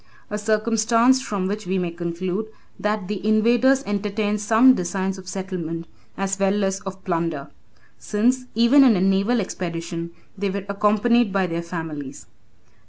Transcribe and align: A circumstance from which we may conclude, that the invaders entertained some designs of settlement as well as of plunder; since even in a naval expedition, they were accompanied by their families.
A 0.31 0.37
circumstance 0.39 1.21
from 1.21 1.45
which 1.47 1.67
we 1.67 1.77
may 1.77 1.91
conclude, 1.91 2.47
that 2.79 3.07
the 3.07 3.23
invaders 3.23 3.83
entertained 3.85 4.41
some 4.41 4.73
designs 4.73 5.19
of 5.19 5.27
settlement 5.27 5.85
as 6.17 6.39
well 6.39 6.63
as 6.63 6.79
of 6.87 7.03
plunder; 7.03 7.49
since 7.99 8.45
even 8.55 8.83
in 8.83 8.95
a 8.95 8.99
naval 8.99 9.39
expedition, 9.39 10.09
they 10.35 10.49
were 10.49 10.65
accompanied 10.67 11.31
by 11.31 11.45
their 11.45 11.61
families. 11.61 12.25